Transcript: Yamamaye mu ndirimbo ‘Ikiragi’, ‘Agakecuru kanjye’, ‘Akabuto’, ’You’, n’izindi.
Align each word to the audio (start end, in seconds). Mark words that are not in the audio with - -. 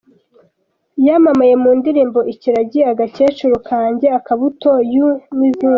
Yamamaye 1.07 1.53
mu 1.63 1.71
ndirimbo 1.79 2.19
‘Ikiragi’, 2.33 2.79
‘Agakecuru 2.91 3.55
kanjye’, 3.67 4.07
‘Akabuto’, 4.17 4.69
’You’, 4.93 5.07
n’izindi. 5.37 5.69